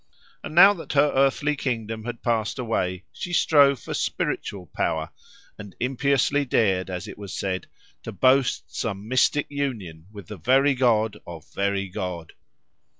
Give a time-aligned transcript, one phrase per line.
[0.43, 5.11] And now that her earthly kingdom had passed away she strove for spiritual power,
[5.59, 7.67] and impiously dared, as it was said,
[8.01, 12.33] to boast some mystic union with the very God of very God!